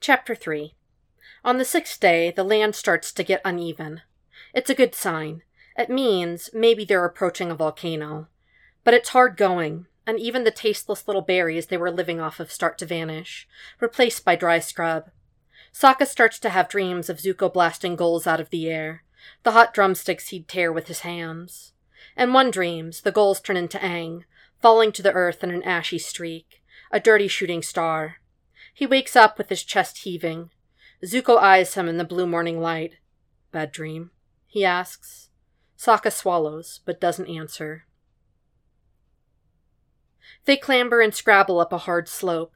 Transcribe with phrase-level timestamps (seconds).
[0.00, 0.74] Chapter 3
[1.44, 4.00] On the sixth day, the land starts to get uneven.
[4.54, 5.42] It's a good sign.
[5.76, 8.28] It means maybe they're approaching a volcano.
[8.82, 12.50] But it's hard going, and even the tasteless little berries they were living off of
[12.50, 13.46] start to vanish,
[13.78, 15.10] replaced by dry scrub.
[15.70, 19.04] Sokka starts to have dreams of Zuko blasting goals out of the air,
[19.42, 21.74] the hot drumsticks he'd tear with his hands.
[22.16, 24.24] In one dreams, the goals turn into Aang,
[24.62, 28.19] falling to the earth in an ashy streak, a dirty shooting star.
[28.74, 30.50] He wakes up with his chest heaving.
[31.04, 32.96] Zuko eyes him in the blue morning light.
[33.52, 34.10] Bad dream?
[34.46, 35.28] he asks.
[35.78, 37.86] Sokka swallows, but doesn't answer.
[40.44, 42.52] They clamber and scrabble up a hard slope.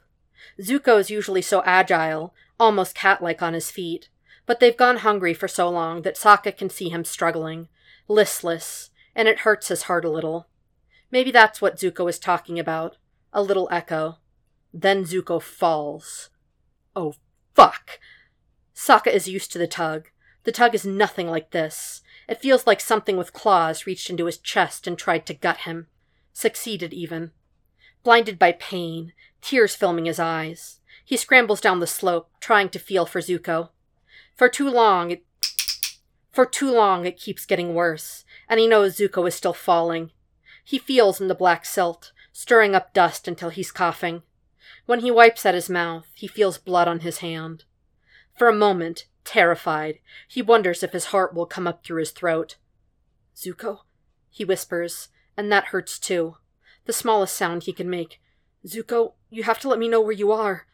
[0.59, 4.09] Zuko is usually so agile, almost cat like on his feet,
[4.45, 7.67] but they've gone hungry for so long that Sokka can see him struggling,
[8.07, 10.47] listless, and it hurts his heart a little.
[11.11, 12.97] Maybe that's what Zuko is talking about
[13.33, 14.17] a little echo.
[14.77, 16.29] Then Zuko falls.
[16.97, 17.15] Oh,
[17.53, 17.97] fuck!
[18.75, 20.09] Sokka is used to the tug.
[20.43, 22.01] The tug is nothing like this.
[22.27, 25.87] It feels like something with claws reached into his chest and tried to gut him.
[26.33, 27.31] Succeeded, even.
[28.03, 33.05] Blinded by pain, tears filming his eyes, he scrambles down the slope, trying to feel
[33.05, 33.69] for Zuko.
[34.35, 35.23] For too long, it.
[36.31, 40.11] For too long, it keeps getting worse, and he knows Zuko is still falling.
[40.65, 44.23] He feels in the black silt, stirring up dust until he's coughing.
[44.85, 47.63] When he wipes at his mouth, he feels blood on his hand.
[48.37, 52.57] For a moment, terrified, he wonders if his heart will come up through his throat.
[53.35, 53.79] Zuko?
[54.29, 56.37] He whispers, and that hurts too.
[56.85, 58.21] The smallest sound he can make.
[58.65, 60.67] Zuko, you have to let me know where you are.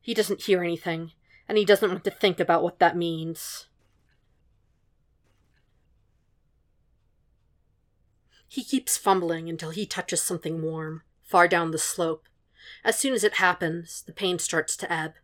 [0.00, 1.12] He doesn't hear anything,
[1.48, 3.66] and he doesn't want to think about what that means.
[8.46, 12.24] He keeps fumbling until he touches something warm, far down the slope.
[12.84, 15.14] As soon as it happens, the pain starts to ebb.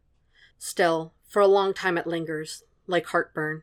[0.59, 3.62] Still, for a long time it lingers, like heartburn.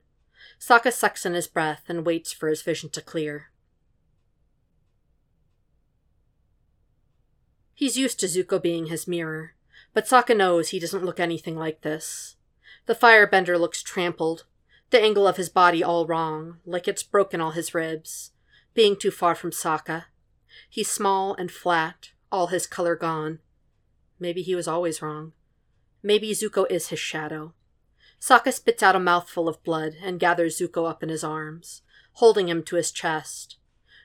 [0.60, 3.52] Sokka sucks in his breath and waits for his vision to clear.
[7.74, 9.56] He's used to Zuko being his mirror,
[9.94, 12.36] but Sokka knows he doesn't look anything like this.
[12.86, 14.46] The firebender looks trampled,
[14.92, 18.32] the angle of his body all wrong, like it's broken all his ribs,
[18.74, 20.06] being too far from Sokka.
[20.70, 23.40] He's small and flat, all his color gone,
[24.22, 25.34] Maybe he was always wrong.
[26.04, 27.54] Maybe Zuko is his shadow.
[28.22, 31.82] Sokka spits out a mouthful of blood and gathers Zuko up in his arms,
[32.14, 33.58] holding him to his chest.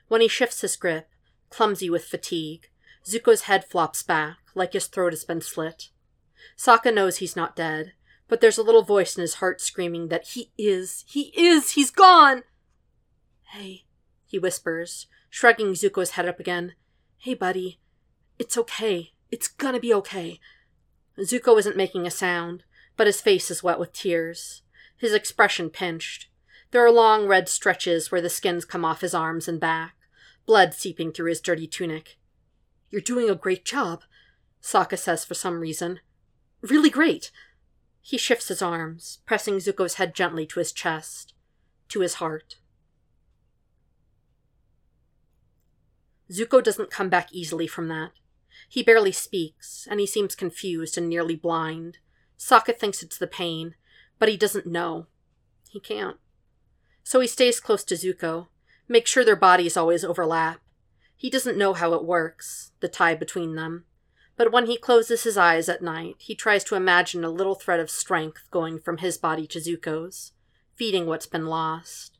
[0.07, 1.07] When he shifts his grip,
[1.51, 2.71] clumsy with fatigue,
[3.05, 5.89] Zuko's head flops back, like his throat has been slit.
[6.57, 7.93] Sokka knows he's not dead,
[8.27, 11.91] but there's a little voice in his heart screaming that he is, he is, he's
[11.91, 12.41] gone!
[13.51, 13.85] Hey,
[14.25, 16.73] he whispers, shrugging Zuko's head up again.
[17.19, 17.79] Hey, buddy.
[18.39, 19.13] It's okay.
[19.31, 20.39] It's gonna be okay.
[21.19, 22.63] Zuko isn't making a sound,
[22.95, 24.61] but his face is wet with tears,
[24.97, 26.27] his expression pinched.
[26.71, 29.95] There are long red stretches where the skins come off his arms and back,
[30.45, 32.17] blood seeping through his dirty tunic.
[32.89, 34.03] You're doing a great job,
[34.61, 35.99] Sokka says for some reason.
[36.61, 37.31] Really great.
[38.01, 41.33] He shifts his arms, pressing Zuko's head gently to his chest,
[41.89, 42.57] to his heart.
[46.31, 48.11] Zuko doesn't come back easily from that.
[48.67, 51.99] He barely speaks, and he seems confused and nearly blind.
[52.37, 53.75] Sokka thinks it's the pain,
[54.19, 55.07] but he doesn't know.
[55.69, 56.17] He can't.
[57.03, 58.47] So he stays close to Zuko,
[58.87, 60.59] makes sure their bodies always overlap.
[61.15, 63.85] He doesn't know how it works, the tie between them.
[64.35, 67.79] But when he closes his eyes at night, he tries to imagine a little thread
[67.79, 70.33] of strength going from his body to Zuko's,
[70.75, 72.19] feeding what's been lost.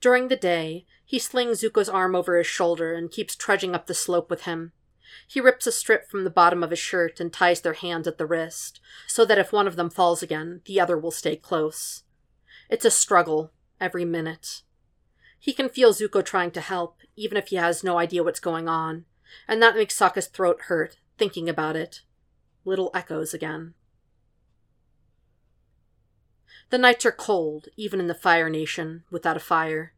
[0.00, 3.94] During the day, he slings Zuko's arm over his shoulder and keeps trudging up the
[3.94, 4.72] slope with him,
[5.26, 8.18] he rips a strip from the bottom of his shirt and ties their hands at
[8.18, 12.04] the wrist, so that if one of them falls again, the other will stay close.
[12.68, 14.62] It's a struggle, every minute.
[15.38, 18.68] He can feel Zuko trying to help, even if he has no idea what's going
[18.68, 19.06] on,
[19.48, 22.02] and that makes Sokka's throat hurt, thinking about it.
[22.64, 23.74] Little echoes again.
[26.70, 29.94] The nights are cold, even in the Fire Nation, without a fire.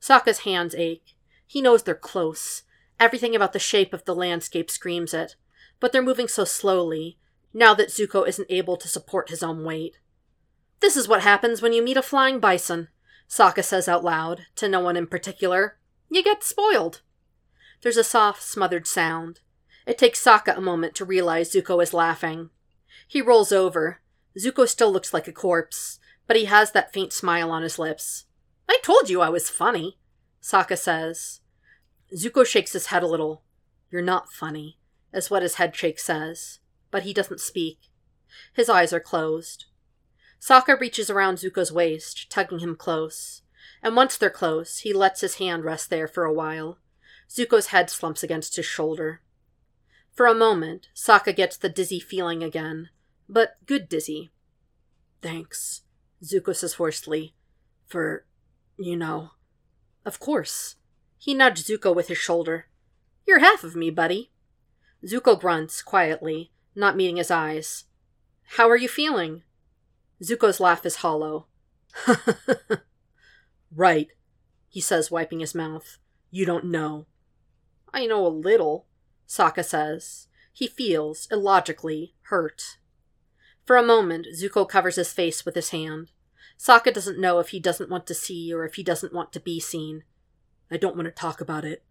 [0.00, 1.14] Sokka's hands ache.
[1.46, 2.62] He knows they're close,
[3.00, 5.34] Everything about the shape of the landscape screams it,
[5.80, 7.18] but they're moving so slowly,
[7.54, 9.96] now that Zuko isn't able to support his own weight.
[10.80, 12.88] This is what happens when you meet a flying bison,
[13.28, 15.78] Sokka says out loud, to no one in particular.
[16.10, 17.00] You get spoiled.
[17.80, 19.40] There's a soft, smothered sound.
[19.86, 22.50] It takes Sokka a moment to realize Zuko is laughing.
[23.08, 24.00] He rolls over.
[24.38, 28.26] Zuko still looks like a corpse, but he has that faint smile on his lips.
[28.68, 29.98] I told you I was funny,
[30.42, 31.39] Sokka says.
[32.14, 33.42] Zuko shakes his head a little.
[33.90, 34.78] You're not funny,
[35.12, 36.58] is what his head shake says,
[36.90, 37.78] but he doesn't speak.
[38.52, 39.66] His eyes are closed.
[40.40, 43.42] Sokka reaches around Zuko's waist, tugging him close.
[43.82, 46.78] And once they're close, he lets his hand rest there for a while.
[47.28, 49.20] Zuko's head slumps against his shoulder.
[50.14, 52.88] For a moment, Sokka gets the dizzy feeling again,
[53.28, 54.30] but good dizzy.
[55.22, 55.82] Thanks,
[56.22, 57.34] Zuko says hoarsely,
[57.86, 58.24] for,
[58.78, 59.30] you know.
[60.04, 60.76] Of course.
[61.20, 62.66] He nudged Zuko with his shoulder.
[63.26, 64.30] You're half of me, buddy.
[65.04, 67.84] Zuko grunts, quietly, not meeting his eyes.
[68.56, 69.42] How are you feeling?
[70.22, 71.46] Zuko's laugh is hollow.
[73.76, 74.08] right,
[74.66, 75.98] he says, wiping his mouth.
[76.30, 77.04] You don't know.
[77.92, 78.86] I know a little,
[79.28, 80.26] Sokka says.
[80.54, 82.78] He feels, illogically, hurt.
[83.66, 86.12] For a moment, Zuko covers his face with his hand.
[86.58, 89.40] Sokka doesn't know if he doesn't want to see or if he doesn't want to
[89.40, 90.04] be seen.
[90.70, 91.84] I don't want to talk about it,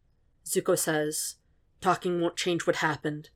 [0.45, 1.35] Zuko says.
[1.81, 3.29] Talking won't change what happened.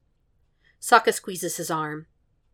[0.81, 2.07] Sokka squeezes his arm.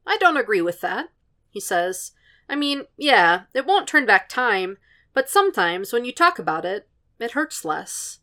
[0.05, 1.09] I don't agree with that,
[1.49, 2.11] he says.
[2.47, 4.77] I mean, yeah, it won't turn back time,
[5.13, 6.87] but sometimes when you talk about it,
[7.19, 8.19] it hurts less.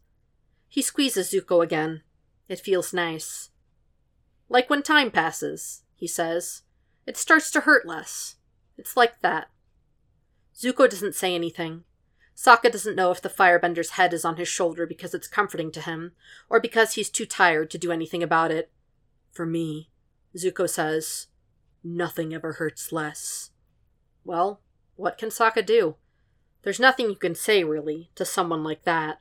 [0.69, 2.03] He squeezes Zuko again.
[2.49, 3.51] It feels nice.
[4.49, 6.63] Like when time passes, he says.
[7.07, 8.37] It starts to hurt less.
[8.77, 9.49] It's like that.
[10.57, 11.85] Zuko doesn't say anything.
[12.37, 15.81] Sokka doesn't know if the firebender's head is on his shoulder because it's comforting to
[15.81, 16.13] him,
[16.51, 18.71] or because he's too tired to do anything about it.
[19.33, 19.89] For me,
[20.37, 21.29] Zuko says,
[21.83, 23.51] nothing ever hurts less.
[24.23, 24.61] Well,
[24.97, 25.97] what can Sokka do?
[26.63, 29.21] There's nothing you can say, really, to someone like that.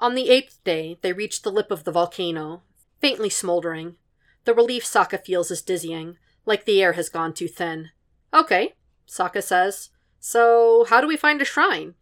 [0.00, 2.62] On the eighth day, they reach the lip of the volcano,
[3.00, 3.96] faintly smoldering.
[4.44, 6.16] The relief Sokka feels is dizzying,
[6.46, 7.90] like the air has gone too thin.
[8.32, 8.74] Okay,
[9.08, 9.90] Sokka says.
[10.20, 11.94] So, how do we find a shrine?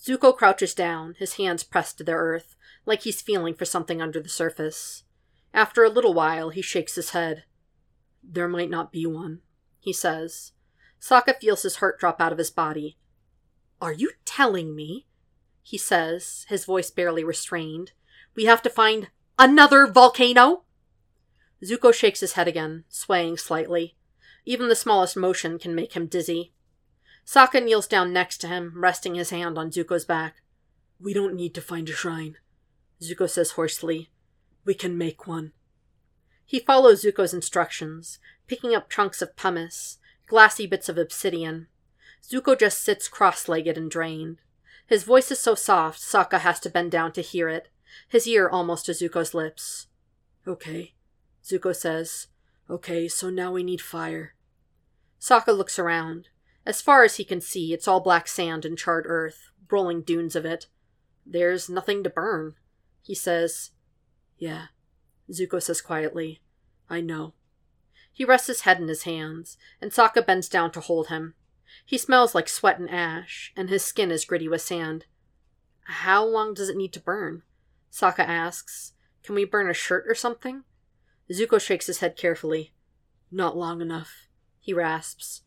[0.00, 2.56] Zuko crouches down, his hands pressed to the earth,
[2.86, 5.02] like he's feeling for something under the surface.
[5.52, 7.44] After a little while, he shakes his head.
[8.22, 9.40] There might not be one,
[9.80, 10.52] he says.
[11.00, 12.96] Sokka feels his heart drop out of his body.
[13.80, 15.06] Are you telling me?
[15.62, 17.92] He says, his voice barely restrained.
[18.34, 19.08] We have to find
[19.38, 20.64] another volcano?
[21.64, 23.96] Zuko shakes his head again, swaying slightly.
[24.48, 26.54] Even the smallest motion can make him dizzy.
[27.26, 30.36] Sokka kneels down next to him, resting his hand on Zuko's back.
[30.98, 32.38] We don't need to find a shrine,
[32.98, 34.08] Zuko says hoarsely.
[34.64, 35.52] We can make one.
[36.46, 41.66] He follows Zuko's instructions, picking up chunks of pumice, glassy bits of obsidian.
[42.26, 44.38] Zuko just sits cross legged and drained.
[44.86, 47.68] His voice is so soft, Sokka has to bend down to hear it,
[48.08, 49.88] his ear almost to Zuko's lips.
[50.46, 50.94] Okay,
[51.44, 52.28] Zuko says.
[52.70, 54.32] Okay, so now we need fire.
[55.20, 56.28] Sokka looks around.
[56.64, 60.36] As far as he can see, it's all black sand and charred earth, rolling dunes
[60.36, 60.66] of it.
[61.24, 62.54] There's nothing to burn.
[63.02, 63.70] He says,
[64.38, 64.66] Yeah,
[65.30, 66.40] Zuko says quietly.
[66.88, 67.34] I know.
[68.12, 71.34] He rests his head in his hands, and Sokka bends down to hold him.
[71.84, 75.06] He smells like sweat and ash, and his skin is gritty with sand.
[75.84, 77.42] How long does it need to burn?
[77.92, 78.92] Sokka asks.
[79.22, 80.64] Can we burn a shirt or something?
[81.30, 82.72] Zuko shakes his head carefully.
[83.30, 84.27] Not long enough,
[84.68, 85.40] he rasps.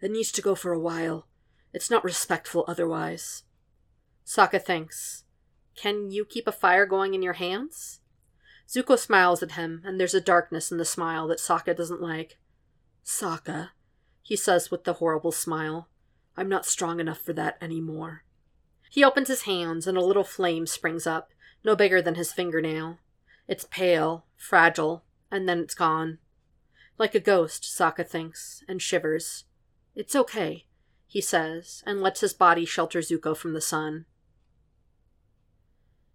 [0.00, 1.26] It needs to go for a while.
[1.72, 3.42] It's not respectful otherwise.
[4.24, 5.24] Sokka thinks.
[5.74, 7.98] Can you keep a fire going in your hands?
[8.68, 12.38] Zuko smiles at him, and there's a darkness in the smile that Sokka doesn't like.
[13.04, 13.70] Sokka,
[14.22, 15.88] he says with the horrible smile,
[16.36, 18.22] I'm not strong enough for that any more.
[18.88, 21.30] He opens his hands, and a little flame springs up,
[21.64, 23.00] no bigger than his fingernail.
[23.48, 26.18] It's pale, fragile, and then it's gone.
[26.98, 29.44] Like a ghost, Sokka thinks, and shivers.
[29.94, 30.66] It's okay,
[31.06, 34.04] he says, and lets his body shelter Zuko from the sun.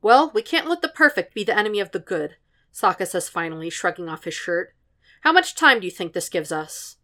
[0.01, 2.35] Well, we can't let the perfect be the enemy of the good,
[2.73, 4.75] Sokka says finally, shrugging off his shirt.
[5.21, 6.97] How much time do you think this gives us?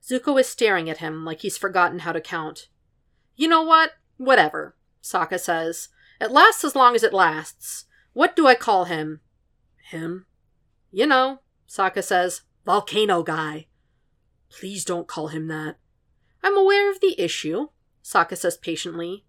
[0.00, 2.68] Zuko is staring at him like he's forgotten how to count.
[3.34, 3.92] You know what?
[4.16, 5.88] Whatever, Sokka says.
[6.20, 7.86] It lasts as long as it lasts.
[8.12, 9.20] What do I call him?
[9.90, 10.26] Him?
[10.92, 12.42] You know, Sokka says.
[12.68, 13.66] Volcano guy.
[14.50, 15.76] Please don't call him that.
[16.42, 17.68] I'm aware of the issue,
[18.04, 19.24] Sokka says patiently.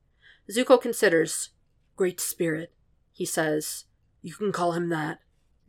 [0.51, 1.51] Zuko considers.
[1.96, 2.74] Great Spirit,
[3.13, 3.86] he says.
[4.22, 5.19] You can call him that.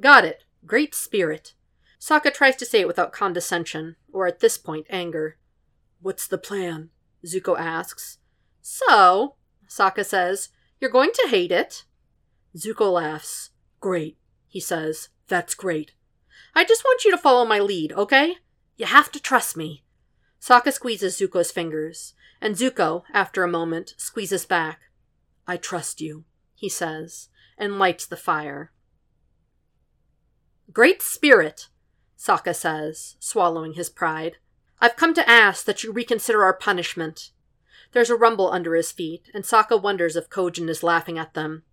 [0.01, 0.43] Got it.
[0.67, 1.55] Great spirit.
[2.01, 5.39] Sokka tries to say it without condescension, or at this point, anger.
[6.01, 6.91] What's the plan?
[7.25, 8.19] Zuko asks.
[8.61, 9.37] So,
[9.69, 10.49] Sokka says,
[10.81, 11.85] you're going to hate it.
[12.57, 13.51] Zuko laughs.
[13.79, 15.11] Great, he says.
[15.29, 15.93] That's great.
[16.55, 18.37] I just want you to follow my lead, okay?
[18.77, 19.85] You have to trust me.
[20.41, 24.81] Sokka squeezes Zuko's fingers, and Zuko, after a moment, squeezes back.
[25.47, 27.29] I trust you, he says,
[27.59, 28.73] and lights the fire.
[30.73, 31.69] Great Spirit,
[32.19, 34.37] Sokka says, swallowing his pride.
[34.81, 37.33] I've come to ask that you reconsider our punishment.
[37.93, 41.65] There's a rumble under his feet, and Sokka wonders if Kojin is laughing at them.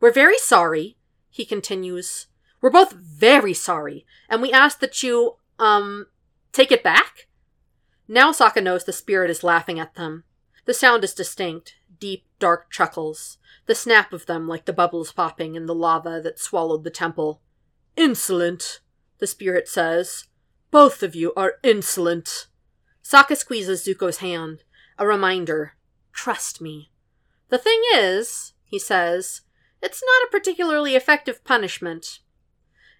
[0.00, 0.96] We're very sorry,
[1.30, 2.26] he continues.
[2.62, 6.06] We're both very sorry, and we ask that you, um,
[6.52, 7.26] take it back?
[8.06, 10.22] Now Sokka knows the spirit is laughing at them.
[10.64, 15.56] The sound is distinct, deep, dark chuckles, the snap of them like the bubbles popping
[15.56, 17.40] in the lava that swallowed the temple.
[17.96, 18.80] Insolent,
[19.18, 20.28] the spirit says.
[20.70, 22.46] Both of you are insolent.
[23.02, 24.62] Sokka squeezes Zuko's hand,
[24.98, 25.74] a reminder.
[26.12, 26.92] Trust me.
[27.48, 29.40] The thing is, he says,
[29.82, 32.20] it's not a particularly effective punishment.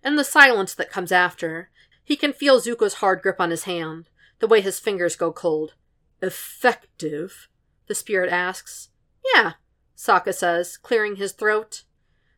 [0.04, 1.70] In the silence that comes after,
[2.04, 4.08] he can feel Zuko's hard grip on his hand,
[4.40, 5.74] the way his fingers go cold.
[6.20, 7.48] Effective?
[7.86, 8.90] The spirit asks.
[9.34, 9.52] Yeah,
[9.96, 11.84] Sokka says, clearing his throat.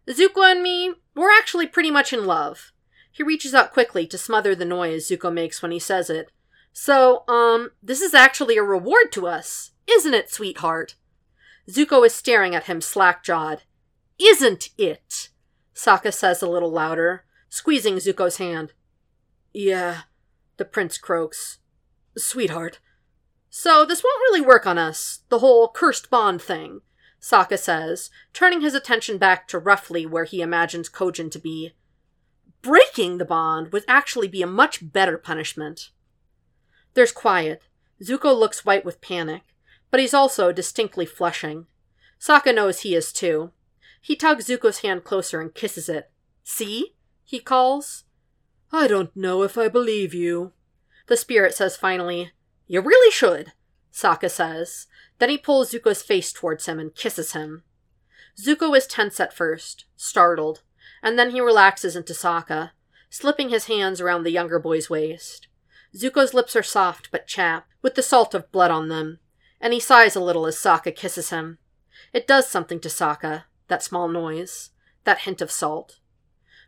[0.06, 2.73] Zuko and me, we're actually pretty much in love.
[3.11, 6.30] He reaches out quickly to smother the noise Zuko makes when he says it.
[6.73, 10.97] So, um, this is actually a reward to us, isn't it, sweetheart?
[11.71, 13.62] Zuko is staring at him slack jawed.
[14.18, 15.30] Isn't it?
[15.75, 18.73] Sokka says a little louder, squeezing Zuko's hand.
[19.52, 20.02] Yeah,
[20.56, 21.58] the prince croaks.
[22.18, 22.80] Sweetheart.
[23.49, 26.80] So this won't really work on us, the whole cursed bond thing,
[27.20, 31.70] Sokka says, turning his attention back to roughly where he imagines Kojin to be.
[32.61, 35.90] Breaking the bond would actually be a much better punishment.
[36.94, 37.62] There's quiet.
[38.02, 39.42] Zuko looks white with panic,
[39.92, 41.66] but he's also distinctly flushing.
[42.20, 43.52] Sokka knows he is too.
[44.00, 46.11] He tugs Zuko's hand closer and kisses it.
[46.42, 46.94] See?
[47.24, 48.04] He calls.
[48.72, 50.52] I don't know if I believe you.
[51.06, 52.32] The spirit says finally,
[52.66, 53.52] You really should,
[53.92, 54.86] Sokka says.
[55.18, 57.62] Then he pulls Zuko's face towards him and kisses him.
[58.36, 60.62] Zuko is tense at first, startled,
[61.02, 62.72] and then he relaxes into Sokka,
[63.10, 65.46] slipping his hands around the younger boy's waist.
[65.96, 69.20] Zuko's lips are soft but chapped, with the salt of blood on them,
[69.60, 71.58] and he sighs a little as Sokka kisses him.
[72.12, 74.70] It does something to Sokka, that small noise,
[75.04, 76.00] that hint of salt.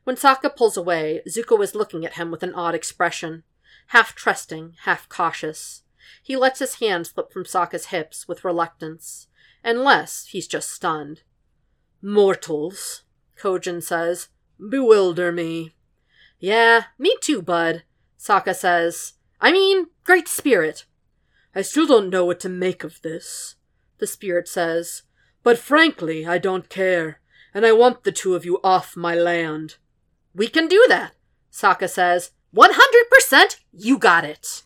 [0.06, 3.42] When Sokka pulls away, Zuko is looking at him with an odd expression,
[3.88, 5.82] half trusting, half cautious.
[6.22, 9.26] He lets his hand slip from Sokka's hips with reluctance,
[9.64, 11.22] unless he's just stunned.
[12.00, 13.02] Mortals,
[13.36, 14.28] Kojin says,
[14.60, 15.75] bewilder me.
[16.38, 17.82] Yeah, me too, bud,
[18.16, 19.14] Sokka says.
[19.40, 20.84] I mean, Great Spirit.
[21.52, 23.56] I still don't know what to make of this,
[23.98, 25.02] the Spirit says.
[25.42, 27.20] But frankly, I don't care,
[27.52, 29.78] and I want the two of you off my land.
[30.37, 31.14] We can do that,
[31.50, 32.33] Sokka says.
[32.55, 34.64] 100% you got it.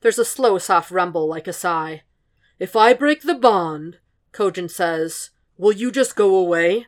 [0.00, 2.02] There's a slow, soft rumble like a sigh.
[2.60, 3.98] If I break the bond,
[4.32, 6.86] Kojin says, will you just go away?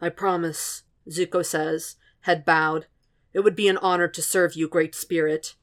[0.00, 2.86] I promise, Zuko says, head bowed.
[3.34, 5.54] It would be an honor to serve you, Great Spirit.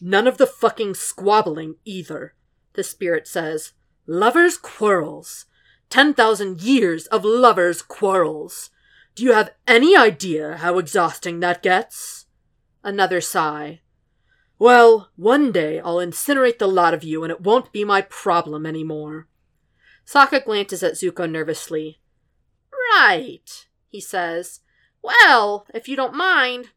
[0.00, 2.34] None of the fucking squabbling either,
[2.72, 3.72] the Spirit says.
[4.06, 5.44] Lovers' quarrels.
[5.90, 8.70] Ten thousand years of lovers' quarrels.
[9.14, 12.26] Do you have any idea how exhausting that gets?
[12.82, 13.80] Another sigh.
[14.58, 18.64] Well, one day I'll incinerate the lot of you and it won't be my problem
[18.64, 19.28] any more.
[20.06, 22.00] Sokka glances at Zuko nervously.
[22.94, 24.60] Right, he says.
[25.02, 26.70] Well, if you don't mind.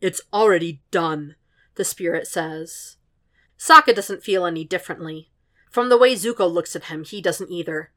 [0.00, 1.36] It's already done,
[1.76, 2.96] the spirit says.
[3.58, 5.30] Sokka doesn't feel any differently.
[5.70, 7.92] From the way Zuko looks at him, he doesn't either.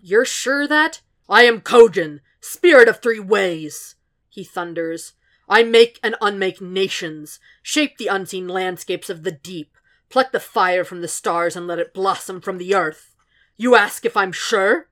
[0.00, 1.02] You're sure that?
[1.28, 3.96] I am Kojin, spirit of three ways,
[4.28, 5.14] he thunders.
[5.48, 9.76] I make and unmake nations, shape the unseen landscapes of the deep,
[10.08, 13.14] pluck the fire from the stars and let it blossom from the earth.
[13.56, 14.88] You ask if I'm sure?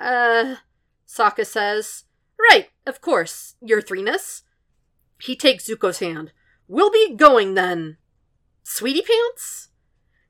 [0.00, 0.56] Uh,
[1.06, 2.04] Sokka says.
[2.50, 4.42] Right, of course, your threeness.
[5.20, 6.32] He takes Zuko's hand.
[6.68, 7.96] We'll be going then.
[8.62, 9.68] Sweetie Pants?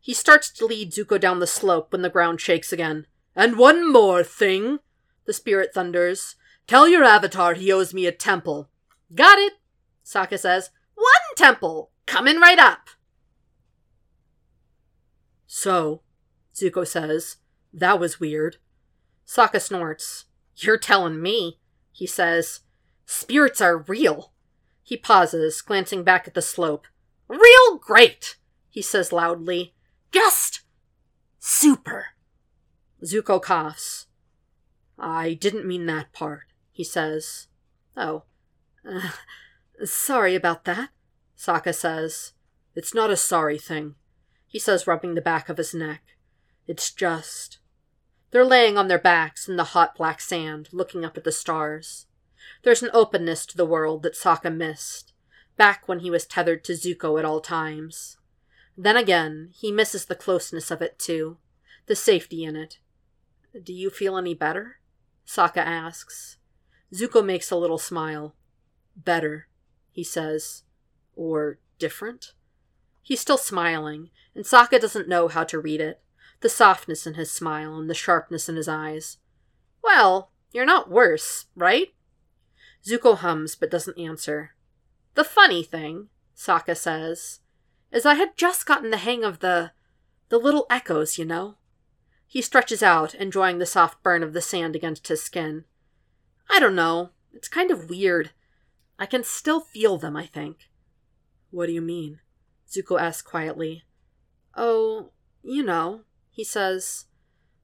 [0.01, 3.07] He starts to lead Zuko down the slope when the ground shakes again.
[3.35, 4.79] And one more thing,
[5.27, 6.37] the spirit thunders.
[6.67, 8.71] Tell your avatar he owes me a temple.
[9.15, 9.55] Got it,
[10.05, 10.71] Sokka says.
[10.95, 11.91] One temple!
[12.07, 12.89] Coming right up!
[15.47, 16.03] So,
[16.55, 17.37] Zuko says,
[17.73, 18.57] that was weird.
[19.27, 20.25] Sokka snorts.
[20.57, 21.59] You're telling me,
[21.93, 22.61] he says.
[23.05, 24.33] Spirits are real.
[24.83, 26.87] He pauses, glancing back at the slope.
[27.29, 28.37] Real great,
[28.69, 29.75] he says loudly.
[30.13, 30.63] Just
[31.39, 32.07] super.
[33.05, 34.06] Zuko coughs.
[34.99, 37.49] I didn't mean that part, he says.
[37.97, 38.25] Oh.
[38.89, 39.11] Uh,
[39.85, 40.91] sorry about that,
[41.37, 42.33] Sokka says.
[42.75, 43.95] It's not a sorry thing,
[44.47, 46.03] he says, rubbing the back of his neck.
[46.67, 47.59] It's just.
[48.31, 52.07] They're laying on their backs in the hot black sand, looking up at the stars.
[52.63, 55.13] There's an openness to the world that Sokka missed.
[55.57, 58.19] back when he was tethered to Zuko at all times.
[58.77, 61.39] Then again, he misses the closeness of it too,
[61.87, 62.79] the safety in it.
[63.63, 64.77] Do you feel any better?
[65.27, 66.37] Sokka asks.
[66.93, 68.35] Zuko makes a little smile.
[68.97, 69.49] Better,
[69.91, 70.63] he says.
[71.15, 72.33] Or different?
[73.03, 76.01] He's still smiling, and Sokka doesn't know how to read it
[76.41, 79.19] the softness in his smile and the sharpness in his eyes.
[79.83, 81.89] Well, you're not worse, right?
[82.85, 84.55] Zuko hums but doesn't answer.
[85.15, 87.41] The funny thing, Sokka says,
[87.91, 89.73] is I had just gotten the hang of the
[90.29, 91.55] the little echoes, you know.
[92.27, 95.65] He stretches out, enjoying the soft burn of the sand against his skin.
[96.51, 97.11] I don't know.
[97.33, 98.31] It's kind of weird.
[98.99, 100.69] I can still feel them, I think.
[101.51, 102.21] What do you mean?
[102.69, 103.85] Zuko asks quietly.
[104.57, 105.11] Oh,
[105.43, 107.07] you know, he says.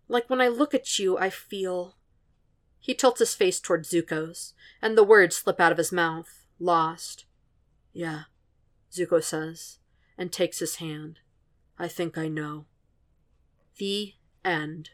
[0.08, 1.96] Like when I look at you, I feel.
[2.78, 7.24] He tilts his face toward Zuko's, and the words slip out of his mouth, lost.
[7.92, 8.24] Yeah,
[8.92, 9.78] Zuko says,
[10.18, 11.20] and takes his hand.
[11.78, 12.66] I think I know.
[13.78, 14.14] The
[14.44, 14.90] end.